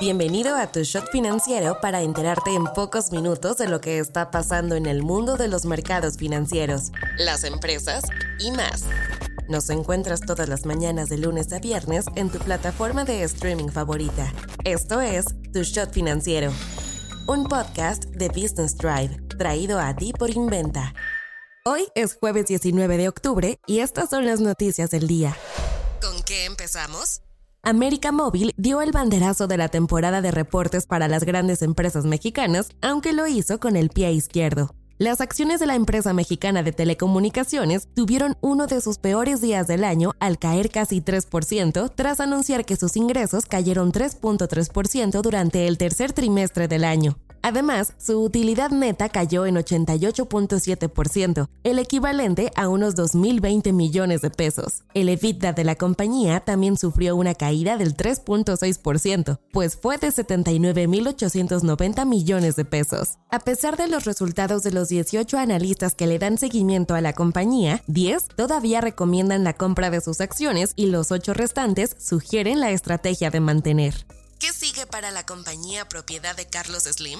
Bienvenido 0.00 0.56
a 0.56 0.66
tu 0.66 0.82
shot 0.82 1.08
financiero 1.12 1.80
para 1.80 2.02
enterarte 2.02 2.52
en 2.52 2.64
pocos 2.64 3.12
minutos 3.12 3.58
de 3.58 3.68
lo 3.68 3.80
que 3.80 4.00
está 4.00 4.32
pasando 4.32 4.74
en 4.74 4.86
el 4.86 5.04
mundo 5.04 5.36
de 5.36 5.46
los 5.46 5.66
mercados 5.66 6.16
financieros, 6.16 6.90
las 7.16 7.44
empresas 7.44 8.02
y 8.40 8.50
más. 8.50 8.82
Nos 9.48 9.70
encuentras 9.70 10.20
todas 10.20 10.48
las 10.48 10.66
mañanas 10.66 11.08
de 11.08 11.18
lunes 11.18 11.52
a 11.52 11.60
viernes 11.60 12.06
en 12.16 12.28
tu 12.28 12.38
plataforma 12.40 13.04
de 13.04 13.22
streaming 13.22 13.68
favorita. 13.68 14.32
Esto 14.64 15.00
es 15.00 15.26
Tu 15.52 15.62
Shot 15.62 15.92
Financiero, 15.92 16.52
un 17.28 17.44
podcast 17.44 18.06
de 18.06 18.28
Business 18.28 18.76
Drive, 18.76 19.16
traído 19.38 19.78
a 19.78 19.94
ti 19.94 20.12
por 20.12 20.30
Inventa. 20.30 20.92
Hoy 21.64 21.86
es 21.94 22.16
jueves 22.16 22.46
19 22.46 22.96
de 22.96 23.08
octubre 23.08 23.60
y 23.66 23.78
estas 23.78 24.10
son 24.10 24.26
las 24.26 24.40
noticias 24.40 24.90
del 24.90 25.06
día. 25.06 25.36
¿Con 26.02 26.20
qué 26.24 26.46
empezamos? 26.46 27.23
América 27.66 28.12
Móvil 28.12 28.52
dio 28.58 28.82
el 28.82 28.92
banderazo 28.92 29.46
de 29.46 29.56
la 29.56 29.68
temporada 29.68 30.20
de 30.20 30.30
reportes 30.30 30.86
para 30.86 31.08
las 31.08 31.24
grandes 31.24 31.62
empresas 31.62 32.04
mexicanas, 32.04 32.68
aunque 32.82 33.14
lo 33.14 33.26
hizo 33.26 33.58
con 33.58 33.76
el 33.76 33.88
pie 33.88 34.12
izquierdo. 34.12 34.74
Las 34.98 35.22
acciones 35.22 35.60
de 35.60 35.66
la 35.66 35.74
empresa 35.74 36.12
mexicana 36.12 36.62
de 36.62 36.72
telecomunicaciones 36.72 37.88
tuvieron 37.94 38.36
uno 38.42 38.66
de 38.66 38.82
sus 38.82 38.98
peores 38.98 39.40
días 39.40 39.66
del 39.66 39.82
año 39.82 40.12
al 40.20 40.38
caer 40.38 40.68
casi 40.68 41.00
3% 41.00 41.90
tras 41.94 42.20
anunciar 42.20 42.66
que 42.66 42.76
sus 42.76 42.96
ingresos 42.96 43.46
cayeron 43.46 43.92
3.3% 43.92 45.22
durante 45.22 45.66
el 45.66 45.78
tercer 45.78 46.12
trimestre 46.12 46.68
del 46.68 46.84
año. 46.84 47.16
Además, 47.44 47.92
su 47.98 48.22
utilidad 48.22 48.70
neta 48.70 49.10
cayó 49.10 49.44
en 49.44 49.56
88.7%, 49.56 51.46
el 51.62 51.78
equivalente 51.78 52.50
a 52.56 52.68
unos 52.68 52.96
2.020 52.96 53.70
millones 53.74 54.22
de 54.22 54.30
pesos. 54.30 54.84
El 54.94 55.10
EBITDA 55.10 55.52
de 55.52 55.64
la 55.64 55.74
compañía 55.74 56.40
también 56.40 56.78
sufrió 56.78 57.14
una 57.16 57.34
caída 57.34 57.76
del 57.76 57.98
3.6%, 57.98 59.40
pues 59.52 59.76
fue 59.76 59.98
de 59.98 60.08
79.890 60.08 62.06
millones 62.06 62.56
de 62.56 62.64
pesos. 62.64 63.18
A 63.30 63.40
pesar 63.40 63.76
de 63.76 63.88
los 63.88 64.06
resultados 64.06 64.62
de 64.62 64.70
los 64.70 64.88
18 64.88 65.36
analistas 65.36 65.94
que 65.94 66.06
le 66.06 66.18
dan 66.18 66.38
seguimiento 66.38 66.94
a 66.94 67.02
la 67.02 67.12
compañía, 67.12 67.82
10 67.88 68.26
todavía 68.36 68.80
recomiendan 68.80 69.44
la 69.44 69.52
compra 69.52 69.90
de 69.90 70.00
sus 70.00 70.22
acciones 70.22 70.72
y 70.76 70.86
los 70.86 71.12
8 71.12 71.34
restantes 71.34 71.94
sugieren 71.98 72.60
la 72.60 72.70
estrategia 72.70 73.30
de 73.30 73.40
mantener. 73.40 74.06
¿Qué 74.44 74.52
sigue 74.52 74.86
para 74.86 75.10
la 75.10 75.24
compañía 75.24 75.88
propiedad 75.88 76.36
de 76.36 76.44
Carlos 76.44 76.82
Slim? 76.82 77.18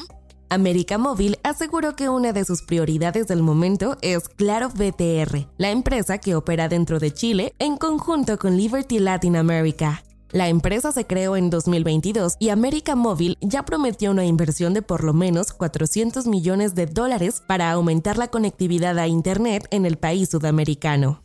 América 0.50 0.98
Móvil 0.98 1.38
aseguró 1.42 1.96
que 1.96 2.10
una 2.10 2.34
de 2.34 2.44
sus 2.44 2.60
prioridades 2.60 3.28
del 3.28 3.42
momento 3.42 3.96
es 4.02 4.28
Claro 4.28 4.68
BTR, 4.68 5.48
la 5.56 5.70
empresa 5.70 6.18
que 6.18 6.34
opera 6.34 6.68
dentro 6.68 6.98
de 6.98 7.14
Chile 7.14 7.54
en 7.58 7.78
conjunto 7.78 8.38
con 8.38 8.58
Liberty 8.58 8.98
Latin 8.98 9.36
America. 9.36 10.04
La 10.32 10.48
empresa 10.48 10.92
se 10.92 11.06
creó 11.06 11.34
en 11.34 11.48
2022 11.48 12.34
y 12.40 12.50
América 12.50 12.94
Móvil 12.94 13.38
ya 13.40 13.64
prometió 13.64 14.10
una 14.10 14.26
inversión 14.26 14.74
de 14.74 14.82
por 14.82 15.02
lo 15.02 15.14
menos 15.14 15.54
400 15.54 16.26
millones 16.26 16.74
de 16.74 16.84
dólares 16.84 17.42
para 17.48 17.70
aumentar 17.70 18.18
la 18.18 18.28
conectividad 18.28 18.98
a 18.98 19.08
Internet 19.08 19.66
en 19.70 19.86
el 19.86 19.96
país 19.96 20.28
sudamericano. 20.28 21.22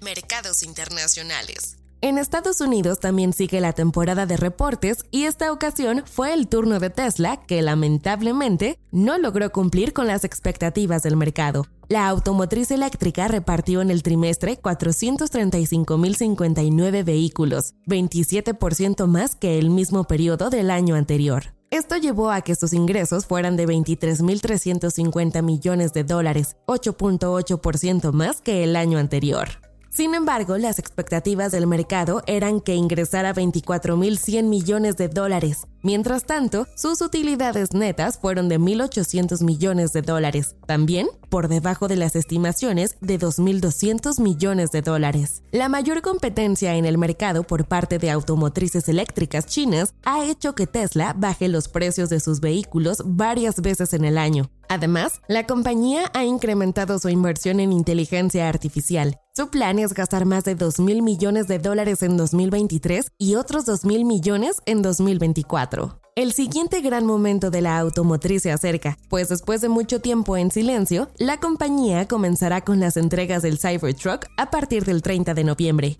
Mercados 0.00 0.62
internacionales. 0.62 1.76
En 2.04 2.18
Estados 2.18 2.60
Unidos 2.60 2.98
también 2.98 3.32
sigue 3.32 3.60
la 3.60 3.74
temporada 3.74 4.26
de 4.26 4.36
reportes 4.36 5.04
y 5.12 5.26
esta 5.26 5.52
ocasión 5.52 6.02
fue 6.04 6.34
el 6.34 6.48
turno 6.48 6.80
de 6.80 6.90
Tesla 6.90 7.36
que 7.46 7.62
lamentablemente 7.62 8.80
no 8.90 9.18
logró 9.18 9.52
cumplir 9.52 9.92
con 9.92 10.08
las 10.08 10.24
expectativas 10.24 11.04
del 11.04 11.16
mercado. 11.16 11.68
La 11.86 12.08
automotriz 12.08 12.72
eléctrica 12.72 13.28
repartió 13.28 13.82
en 13.82 13.92
el 13.92 14.02
trimestre 14.02 14.60
435.059 14.60 17.04
vehículos, 17.04 17.74
27% 17.86 19.06
más 19.06 19.36
que 19.36 19.60
el 19.60 19.70
mismo 19.70 20.02
periodo 20.02 20.50
del 20.50 20.72
año 20.72 20.96
anterior. 20.96 21.54
Esto 21.70 21.98
llevó 21.98 22.32
a 22.32 22.40
que 22.40 22.56
sus 22.56 22.72
ingresos 22.72 23.26
fueran 23.26 23.56
de 23.56 23.68
23.350 23.68 25.40
millones 25.40 25.92
de 25.92 26.02
dólares, 26.02 26.56
8.8% 26.66 28.10
más 28.10 28.40
que 28.40 28.64
el 28.64 28.74
año 28.74 28.98
anterior. 28.98 29.71
Sin 29.94 30.14
embargo, 30.14 30.56
las 30.56 30.78
expectativas 30.78 31.52
del 31.52 31.66
mercado 31.66 32.22
eran 32.26 32.62
que 32.62 32.74
ingresara 32.74 33.34
24.100 33.34 34.44
millones 34.44 34.96
de 34.96 35.08
dólares. 35.08 35.66
Mientras 35.82 36.24
tanto, 36.24 36.66
sus 36.76 37.02
utilidades 37.02 37.74
netas 37.74 38.18
fueron 38.18 38.48
de 38.48 38.58
1.800 38.58 39.44
millones 39.44 39.92
de 39.92 40.00
dólares, 40.00 40.56
también 40.66 41.08
por 41.28 41.48
debajo 41.48 41.88
de 41.88 41.96
las 41.96 42.16
estimaciones 42.16 42.96
de 43.02 43.18
2.200 43.18 44.18
millones 44.18 44.70
de 44.70 44.80
dólares. 44.80 45.42
La 45.50 45.68
mayor 45.68 46.00
competencia 46.00 46.74
en 46.76 46.86
el 46.86 46.96
mercado 46.96 47.42
por 47.42 47.66
parte 47.66 47.98
de 47.98 48.10
automotrices 48.10 48.88
eléctricas 48.88 49.44
chinas 49.44 49.92
ha 50.04 50.24
hecho 50.24 50.54
que 50.54 50.66
Tesla 50.66 51.14
baje 51.18 51.48
los 51.48 51.68
precios 51.68 52.08
de 52.08 52.20
sus 52.20 52.40
vehículos 52.40 53.02
varias 53.04 53.60
veces 53.60 53.92
en 53.92 54.06
el 54.06 54.16
año. 54.16 54.50
Además, 54.70 55.20
la 55.28 55.46
compañía 55.46 56.10
ha 56.14 56.24
incrementado 56.24 56.98
su 56.98 57.10
inversión 57.10 57.60
en 57.60 57.72
inteligencia 57.72 58.48
artificial. 58.48 59.18
Su 59.34 59.48
plan 59.48 59.78
es 59.78 59.94
gastar 59.94 60.26
más 60.26 60.44
de 60.44 60.54
2 60.54 60.78
mil 60.80 61.00
millones 61.00 61.48
de 61.48 61.58
dólares 61.58 62.02
en 62.02 62.18
2023 62.18 63.06
y 63.16 63.36
otros 63.36 63.64
2 63.64 63.86
mil 63.86 64.04
millones 64.04 64.56
en 64.66 64.82
2024. 64.82 65.98
El 66.16 66.34
siguiente 66.34 66.82
gran 66.82 67.06
momento 67.06 67.50
de 67.50 67.62
la 67.62 67.78
automotriz 67.78 68.42
se 68.42 68.52
acerca, 68.52 68.98
pues 69.08 69.30
después 69.30 69.62
de 69.62 69.70
mucho 69.70 70.02
tiempo 70.02 70.36
en 70.36 70.50
silencio, 70.50 71.10
la 71.16 71.40
compañía 71.40 72.06
comenzará 72.06 72.60
con 72.60 72.78
las 72.78 72.98
entregas 72.98 73.40
del 73.40 73.58
Cybertruck 73.58 74.26
a 74.36 74.50
partir 74.50 74.84
del 74.84 75.00
30 75.00 75.32
de 75.32 75.44
noviembre. 75.44 75.98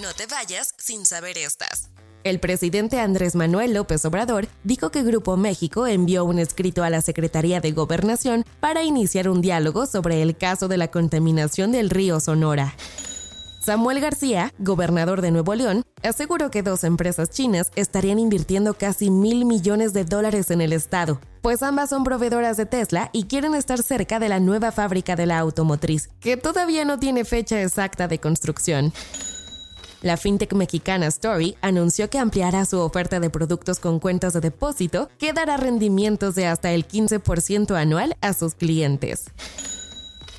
No 0.00 0.12
te 0.16 0.26
vayas 0.26 0.74
sin 0.78 1.06
saber 1.06 1.38
estas. 1.38 1.87
El 2.24 2.40
presidente 2.40 2.98
Andrés 2.98 3.36
Manuel 3.36 3.74
López 3.74 4.04
Obrador 4.04 4.48
dijo 4.64 4.90
que 4.90 5.02
Grupo 5.02 5.36
México 5.36 5.86
envió 5.86 6.24
un 6.24 6.38
escrito 6.38 6.82
a 6.82 6.90
la 6.90 7.00
Secretaría 7.00 7.60
de 7.60 7.72
Gobernación 7.72 8.44
para 8.60 8.82
iniciar 8.82 9.28
un 9.28 9.40
diálogo 9.40 9.86
sobre 9.86 10.20
el 10.22 10.36
caso 10.36 10.68
de 10.68 10.78
la 10.78 10.88
contaminación 10.88 11.72
del 11.72 11.90
río 11.90 12.18
Sonora. 12.20 12.74
Samuel 13.64 14.00
García, 14.00 14.52
gobernador 14.58 15.20
de 15.20 15.30
Nuevo 15.30 15.54
León, 15.54 15.82
aseguró 16.02 16.50
que 16.50 16.62
dos 16.62 16.84
empresas 16.84 17.30
chinas 17.30 17.70
estarían 17.76 18.18
invirtiendo 18.18 18.74
casi 18.74 19.10
mil 19.10 19.44
millones 19.44 19.92
de 19.92 20.04
dólares 20.04 20.50
en 20.50 20.60
el 20.60 20.72
estado, 20.72 21.20
pues 21.42 21.62
ambas 21.62 21.90
son 21.90 22.02
proveedoras 22.02 22.56
de 22.56 22.66
Tesla 22.66 23.10
y 23.12 23.24
quieren 23.24 23.54
estar 23.54 23.82
cerca 23.82 24.18
de 24.18 24.28
la 24.28 24.40
nueva 24.40 24.72
fábrica 24.72 25.16
de 25.16 25.26
la 25.26 25.38
automotriz, 25.38 26.08
que 26.20 26.36
todavía 26.36 26.84
no 26.84 26.98
tiene 26.98 27.24
fecha 27.24 27.62
exacta 27.62 28.08
de 28.08 28.18
construcción. 28.18 28.92
La 30.00 30.16
fintech 30.16 30.52
mexicana 30.52 31.06
Story 31.08 31.56
anunció 31.60 32.08
que 32.08 32.18
ampliará 32.18 32.64
su 32.64 32.78
oferta 32.78 33.18
de 33.18 33.30
productos 33.30 33.80
con 33.80 33.98
cuentas 33.98 34.32
de 34.32 34.40
depósito 34.40 35.08
que 35.18 35.32
dará 35.32 35.56
rendimientos 35.56 36.36
de 36.36 36.46
hasta 36.46 36.70
el 36.70 36.86
15% 36.86 37.74
anual 37.74 38.16
a 38.20 38.32
sus 38.32 38.54
clientes. 38.54 39.24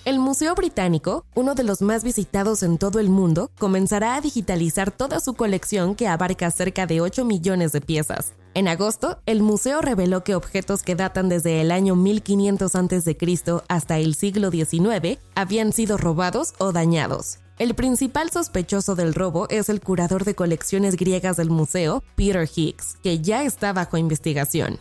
El 0.06 0.18
Museo 0.18 0.56
Británico, 0.56 1.26
uno 1.36 1.56
de 1.56 1.64
los 1.64 1.82
más 1.82 2.06
visitados 2.06 2.64
en 2.64 2.78
todo 2.78 3.00
el 3.00 3.10
mundo, 3.10 3.52
comenzará 3.60 4.16
a 4.16 4.22
digitalizar 4.22 4.92
toda 4.92 5.20
su 5.20 5.34
colección 5.34 5.94
que 5.94 6.08
abarca 6.08 6.50
cerca 6.52 6.88
de 6.88 7.02
8 7.02 7.26
millones 7.26 7.74
de 7.74 7.82
piezas. 7.82 8.34
En 8.54 8.70
agosto, 8.70 9.20
el 9.26 9.44
museo 9.44 9.82
reveló 9.82 10.24
que 10.24 10.36
objetos 10.36 10.84
que 10.84 10.96
datan 10.96 11.28
desde 11.28 11.60
el 11.62 11.70
año 11.70 11.96
1500 11.96 12.76
a.C. 12.76 13.18
hasta 13.68 14.00
el 14.00 14.16
siglo 14.16 14.52
XIX 14.52 15.20
habían 15.36 15.74
sido 15.74 15.98
robados 15.98 16.54
o 16.60 16.72
dañados. 16.72 17.40
El 17.60 17.76
principal 17.76 18.32
sospechoso 18.32 18.96
del 18.96 19.14
robo 19.14 19.50
es 19.50 19.68
el 19.68 19.82
curador 19.82 20.24
de 20.24 20.34
colecciones 20.34 20.96
griegas 20.96 21.36
del 21.36 21.50
museo, 21.50 22.02
Peter 22.16 22.50
Higgs, 22.56 22.96
que 23.04 23.20
ya 23.20 23.44
está 23.44 23.74
bajo 23.74 23.98
investigación. 23.98 24.80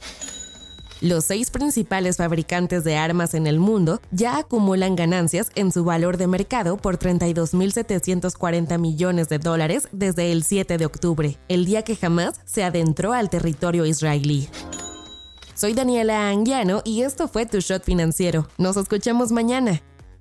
Los 1.00 1.24
seis 1.24 1.50
principales 1.50 2.18
fabricantes 2.18 2.84
de 2.84 2.96
armas 2.96 3.34
en 3.34 3.48
el 3.48 3.58
mundo 3.58 4.00
ya 4.12 4.38
acumulan 4.38 4.94
ganancias 4.94 5.50
en 5.56 5.72
su 5.72 5.82
valor 5.82 6.18
de 6.18 6.28
mercado 6.28 6.76
por 6.76 7.00
32.740 7.00 8.78
millones 8.78 9.28
de 9.28 9.40
dólares 9.40 9.88
desde 9.90 10.30
el 10.30 10.44
7 10.44 10.78
de 10.78 10.86
octubre, 10.86 11.36
el 11.48 11.64
día 11.64 11.82
que 11.82 11.96
jamás 11.96 12.40
se 12.44 12.62
adentró 12.62 13.12
al 13.12 13.28
territorio 13.28 13.86
israelí. 13.86 14.48
Soy 15.56 15.74
Daniela 15.74 16.28
Anguiano 16.28 16.82
y 16.84 17.02
esto 17.02 17.26
fue 17.26 17.44
Tu 17.44 17.58
Shot 17.58 17.82
Financiero. 17.82 18.46
Nos 18.56 18.76
escuchamos 18.76 19.32
mañana. 19.32 19.82